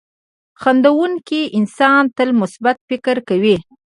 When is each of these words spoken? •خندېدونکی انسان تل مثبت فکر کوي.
•خندېدونکی 0.61 1.41
انسان 1.57 2.03
تل 2.15 2.29
مثبت 2.41 2.75
فکر 2.89 3.15
کوي. 3.29 3.57